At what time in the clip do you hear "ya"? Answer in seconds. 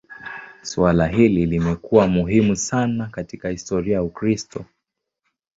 3.95-4.03